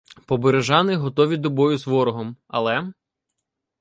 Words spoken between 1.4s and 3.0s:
бою з ворогом, але.